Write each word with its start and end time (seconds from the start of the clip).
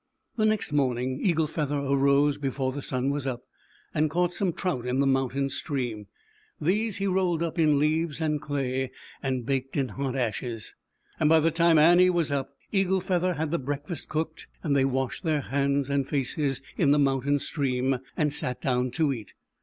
The 0.35 0.47
next 0.47 0.73
morning 0.73 1.19
Eagle 1.21 1.45
Feather 1.45 1.77
arose 1.77 2.39
before 2.39 2.71
the 2.71 2.81
sun 2.81 3.11
was 3.11 3.27
up, 3.27 3.43
and 3.93 4.09
caught 4.09 4.33
some 4.33 4.51
trout 4.51 4.83
in 4.87 4.99
the 4.99 5.05
mountain 5.05 5.47
stream. 5.47 6.07
These 6.59 6.97
he 6.97 7.05
rolled 7.05 7.43
up 7.43 7.59
in 7.59 7.77
leaves 7.77 8.19
and 8.19 8.41
clay, 8.41 8.89
and 9.21 9.45
baked 9.45 9.77
in 9.77 9.89
hot 9.89 10.15
ashes. 10.15 10.73
By 11.23 11.39
the 11.39 11.51
time 11.51 11.77
Annie 11.77 12.09
was 12.09 12.31
up, 12.31 12.57
Eagle 12.71 12.99
Feather 12.99 13.35
had 13.35 13.51
the 13.51 13.59
breakfast 13.59 14.09
cooked, 14.09 14.47
and 14.63 14.75
they 14.75 14.85
washed 14.85 15.21
their 15.23 15.41
hands 15.41 15.87
and 15.87 16.09
faces 16.09 16.63
in 16.77 16.89
the 16.89 16.97
mountain 16.97 17.37
stream, 17.37 17.99
and 18.17 18.33
sat 18.33 18.59
down 18.59 18.89
to 18.97 19.13
eat. 19.13 19.35